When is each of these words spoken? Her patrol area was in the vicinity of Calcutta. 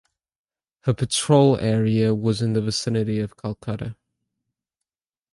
Her 0.85 0.95
patrol 0.95 1.57
area 1.59 2.15
was 2.15 2.41
in 2.41 2.53
the 2.53 2.61
vicinity 2.63 3.19
of 3.19 3.37
Calcutta. 3.37 3.95